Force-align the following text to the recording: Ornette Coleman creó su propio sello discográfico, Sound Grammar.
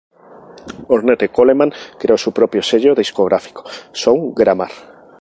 Ornette 0.87 1.29
Coleman 1.29 1.71
creó 1.99 2.17
su 2.17 2.33
propio 2.33 2.59
sello 2.63 2.95
discográfico, 2.95 3.63
Sound 3.91 4.33
Grammar. 4.35 4.69